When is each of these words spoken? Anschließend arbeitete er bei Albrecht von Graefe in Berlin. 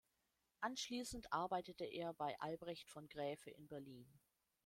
Anschließend 0.61 1.31
arbeitete 1.31 1.85
er 1.85 2.11
bei 2.15 2.35
Albrecht 2.39 2.89
von 2.89 3.07
Graefe 3.07 3.51
in 3.51 3.67
Berlin. 3.67 4.07